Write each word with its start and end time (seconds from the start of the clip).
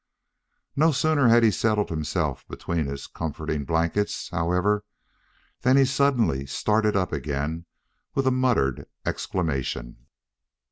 No 0.75 0.91
sooner 0.91 1.27
had 1.27 1.43
he 1.43 1.51
settled 1.51 1.91
himself 1.91 2.43
between 2.47 2.87
his 2.87 3.05
comforting 3.05 3.65
blankets, 3.65 4.29
however, 4.29 4.83
than 5.61 5.77
he 5.77 5.85
suddenly 5.85 6.47
started 6.47 6.95
up 6.95 7.11
again 7.13 7.67
with 8.15 8.25
a 8.25 8.31
muttered 8.31 8.87
exclamation. 9.05 10.07